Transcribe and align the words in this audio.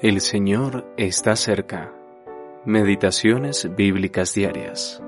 El 0.00 0.20
Señor 0.20 0.86
está 0.96 1.34
cerca. 1.34 1.92
Meditaciones 2.64 3.68
bíblicas 3.74 4.32
diarias. 4.32 5.02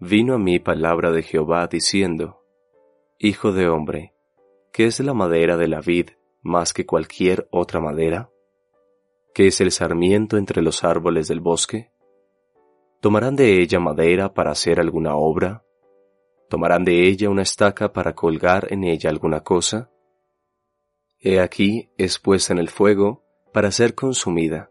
Vino 0.00 0.34
a 0.34 0.38
mí 0.38 0.58
palabra 0.58 1.12
de 1.12 1.22
Jehová 1.22 1.68
diciendo, 1.68 2.42
Hijo 3.16 3.52
de 3.52 3.68
hombre, 3.68 4.12
¿qué 4.72 4.86
es 4.86 4.98
la 4.98 5.14
madera 5.14 5.56
de 5.56 5.68
la 5.68 5.80
vid 5.80 6.10
más 6.42 6.72
que 6.72 6.84
cualquier 6.84 7.46
otra 7.52 7.78
madera? 7.78 8.30
¿Qué 9.34 9.46
es 9.46 9.60
el 9.60 9.70
sarmiento 9.70 10.36
entre 10.36 10.62
los 10.62 10.82
árboles 10.82 11.28
del 11.28 11.38
bosque? 11.38 11.92
¿Tomarán 12.98 13.36
de 13.36 13.62
ella 13.62 13.78
madera 13.78 14.34
para 14.34 14.50
hacer 14.50 14.80
alguna 14.80 15.14
obra? 15.14 15.62
¿Tomarán 16.48 16.84
de 16.84 17.08
ella 17.08 17.30
una 17.30 17.42
estaca 17.42 17.92
para 17.92 18.14
colgar 18.14 18.68
en 18.70 18.84
ella 18.84 19.10
alguna 19.10 19.40
cosa? 19.40 19.90
He 21.18 21.40
aquí 21.40 21.90
es 21.96 22.18
puesta 22.18 22.52
en 22.52 22.58
el 22.58 22.68
fuego 22.68 23.24
para 23.52 23.70
ser 23.70 23.94
consumida. 23.94 24.70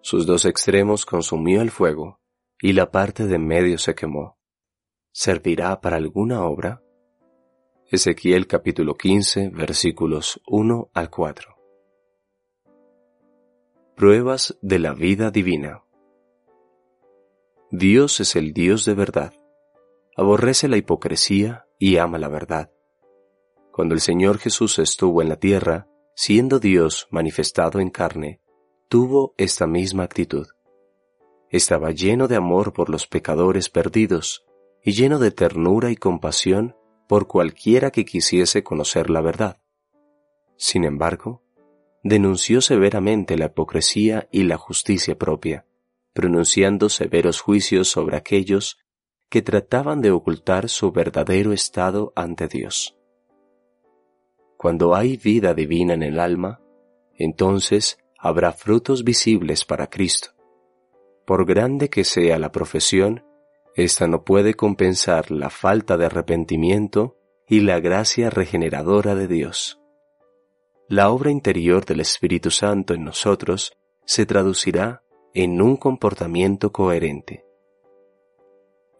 Sus 0.00 0.26
dos 0.26 0.44
extremos 0.44 1.04
consumió 1.04 1.60
el 1.60 1.70
fuego, 1.70 2.20
y 2.60 2.72
la 2.72 2.90
parte 2.90 3.26
de 3.26 3.38
medio 3.38 3.78
se 3.78 3.94
quemó. 3.94 4.38
¿Servirá 5.12 5.80
para 5.80 5.96
alguna 5.96 6.44
obra? 6.44 6.82
Ezequiel 7.90 8.46
capítulo 8.46 8.96
15 8.96 9.48
versículos 9.48 10.40
1 10.46 10.90
al 10.94 11.10
4. 11.10 11.56
Pruebas 13.96 14.56
de 14.62 14.78
la 14.78 14.94
vida 14.94 15.30
divina. 15.30 15.82
Dios 17.70 18.20
es 18.20 18.36
el 18.36 18.52
Dios 18.52 18.84
de 18.84 18.94
verdad 18.94 19.34
aborrece 20.18 20.66
la 20.66 20.76
hipocresía 20.76 21.68
y 21.78 21.98
ama 21.98 22.18
la 22.18 22.26
verdad. 22.26 22.72
Cuando 23.70 23.94
el 23.94 24.00
Señor 24.00 24.38
Jesús 24.38 24.80
estuvo 24.80 25.22
en 25.22 25.28
la 25.28 25.36
tierra, 25.36 25.86
siendo 26.16 26.58
Dios 26.58 27.06
manifestado 27.12 27.78
en 27.78 27.88
carne, 27.88 28.40
tuvo 28.88 29.32
esta 29.38 29.68
misma 29.68 30.02
actitud. 30.02 30.48
Estaba 31.50 31.92
lleno 31.92 32.26
de 32.26 32.34
amor 32.34 32.72
por 32.72 32.90
los 32.90 33.06
pecadores 33.06 33.70
perdidos 33.70 34.44
y 34.82 34.90
lleno 34.90 35.20
de 35.20 35.30
ternura 35.30 35.92
y 35.92 35.96
compasión 35.96 36.74
por 37.06 37.28
cualquiera 37.28 37.92
que 37.92 38.04
quisiese 38.04 38.64
conocer 38.64 39.10
la 39.10 39.20
verdad. 39.20 39.60
Sin 40.56 40.84
embargo, 40.84 41.44
denunció 42.02 42.60
severamente 42.60 43.38
la 43.38 43.46
hipocresía 43.46 44.28
y 44.32 44.42
la 44.42 44.56
justicia 44.56 45.16
propia, 45.16 45.64
pronunciando 46.12 46.88
severos 46.88 47.40
juicios 47.40 47.86
sobre 47.88 48.16
aquellos 48.16 48.78
que 49.28 49.42
trataban 49.42 50.00
de 50.00 50.10
ocultar 50.10 50.68
su 50.68 50.90
verdadero 50.90 51.52
estado 51.52 52.12
ante 52.16 52.48
Dios. 52.48 52.96
Cuando 54.56 54.94
hay 54.94 55.16
vida 55.16 55.54
divina 55.54 55.94
en 55.94 56.02
el 56.02 56.18
alma, 56.18 56.60
entonces 57.14 57.98
habrá 58.18 58.52
frutos 58.52 59.04
visibles 59.04 59.64
para 59.64 59.88
Cristo. 59.88 60.30
Por 61.26 61.44
grande 61.46 61.90
que 61.90 62.04
sea 62.04 62.38
la 62.38 62.50
profesión, 62.50 63.24
ésta 63.76 64.08
no 64.08 64.24
puede 64.24 64.54
compensar 64.54 65.30
la 65.30 65.50
falta 65.50 65.96
de 65.96 66.06
arrepentimiento 66.06 67.16
y 67.46 67.60
la 67.60 67.80
gracia 67.80 68.30
regeneradora 68.30 69.14
de 69.14 69.28
Dios. 69.28 69.80
La 70.88 71.10
obra 71.10 71.30
interior 71.30 71.84
del 71.84 72.00
Espíritu 72.00 72.50
Santo 72.50 72.94
en 72.94 73.04
nosotros 73.04 73.76
se 74.04 74.24
traducirá 74.24 75.02
en 75.34 75.60
un 75.60 75.76
comportamiento 75.76 76.72
coherente. 76.72 77.44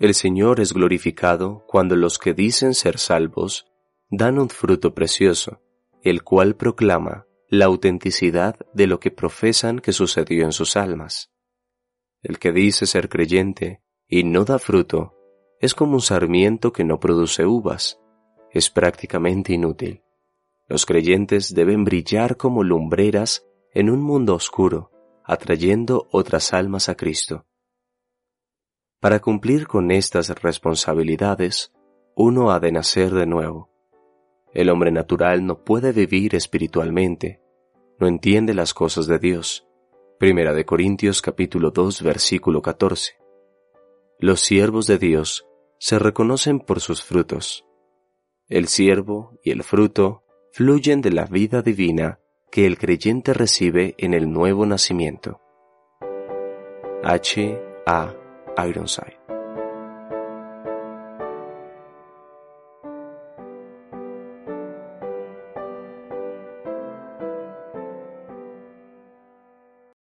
El 0.00 0.14
Señor 0.14 0.60
es 0.60 0.72
glorificado 0.72 1.64
cuando 1.66 1.96
los 1.96 2.18
que 2.20 2.32
dicen 2.32 2.74
ser 2.74 2.98
salvos 2.98 3.66
dan 4.08 4.38
un 4.38 4.48
fruto 4.48 4.94
precioso, 4.94 5.60
el 6.02 6.22
cual 6.22 6.54
proclama 6.54 7.26
la 7.48 7.64
autenticidad 7.64 8.56
de 8.72 8.86
lo 8.86 9.00
que 9.00 9.10
profesan 9.10 9.80
que 9.80 9.92
sucedió 9.92 10.44
en 10.44 10.52
sus 10.52 10.76
almas. 10.76 11.32
El 12.22 12.38
que 12.38 12.52
dice 12.52 12.86
ser 12.86 13.08
creyente 13.08 13.82
y 14.06 14.22
no 14.22 14.44
da 14.44 14.60
fruto 14.60 15.16
es 15.60 15.74
como 15.74 15.94
un 15.94 16.00
sarmiento 16.00 16.72
que 16.72 16.84
no 16.84 17.00
produce 17.00 17.44
uvas, 17.44 17.98
es 18.52 18.70
prácticamente 18.70 19.52
inútil. 19.52 20.02
Los 20.68 20.86
creyentes 20.86 21.54
deben 21.54 21.82
brillar 21.82 22.36
como 22.36 22.62
lumbreras 22.62 23.44
en 23.74 23.90
un 23.90 24.00
mundo 24.02 24.36
oscuro, 24.36 24.92
atrayendo 25.24 26.06
otras 26.12 26.52
almas 26.52 26.88
a 26.88 26.94
Cristo. 26.94 27.47
Para 29.00 29.20
cumplir 29.20 29.68
con 29.68 29.92
estas 29.92 30.28
responsabilidades, 30.42 31.72
uno 32.16 32.50
ha 32.50 32.58
de 32.58 32.72
nacer 32.72 33.12
de 33.12 33.26
nuevo. 33.26 33.70
El 34.52 34.70
hombre 34.70 34.90
natural 34.90 35.46
no 35.46 35.62
puede 35.62 35.92
vivir 35.92 36.34
espiritualmente, 36.34 37.40
no 38.00 38.08
entiende 38.08 38.54
las 38.54 38.74
cosas 38.74 39.06
de 39.06 39.20
Dios. 39.20 39.68
Primera 40.18 40.52
de 40.52 40.64
Corintios 40.64 41.22
capítulo 41.22 41.70
2 41.70 42.02
versículo 42.02 42.60
14. 42.60 43.12
Los 44.18 44.40
siervos 44.40 44.88
de 44.88 44.98
Dios 44.98 45.46
se 45.78 46.00
reconocen 46.00 46.58
por 46.58 46.80
sus 46.80 47.04
frutos. 47.04 47.64
El 48.48 48.66
siervo 48.66 49.38
y 49.44 49.52
el 49.52 49.62
fruto 49.62 50.24
fluyen 50.50 51.02
de 51.02 51.12
la 51.12 51.26
vida 51.26 51.62
divina 51.62 52.18
que 52.50 52.66
el 52.66 52.78
creyente 52.78 53.32
recibe 53.32 53.94
en 53.96 54.12
el 54.12 54.32
nuevo 54.32 54.66
nacimiento. 54.66 55.40
H. 57.04 57.62
A. 57.86 58.27
Ironside. 58.58 59.17